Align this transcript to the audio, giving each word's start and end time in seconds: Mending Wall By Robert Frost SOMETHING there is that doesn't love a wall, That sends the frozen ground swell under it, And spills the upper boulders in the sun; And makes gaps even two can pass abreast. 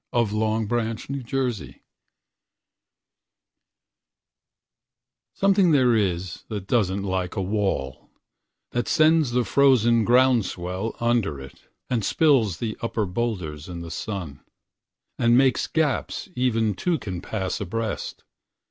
Mending 0.11 0.39
Wall 0.39 0.65
By 0.65 0.75
Robert 0.77 0.99
Frost 1.29 1.61
SOMETHING 5.35 5.73
there 5.73 5.93
is 5.95 6.41
that 6.47 6.65
doesn't 6.65 7.03
love 7.03 7.29
a 7.37 7.41
wall, 7.43 8.09
That 8.71 8.87
sends 8.87 9.29
the 9.29 9.45
frozen 9.45 10.03
ground 10.03 10.47
swell 10.47 10.95
under 10.99 11.39
it, 11.39 11.67
And 11.87 12.03
spills 12.03 12.57
the 12.57 12.75
upper 12.81 13.05
boulders 13.05 13.69
in 13.69 13.81
the 13.81 13.91
sun; 13.91 14.39
And 15.19 15.37
makes 15.37 15.67
gaps 15.67 16.29
even 16.35 16.73
two 16.73 16.97
can 16.97 17.21
pass 17.21 17.61
abreast. 17.61 18.23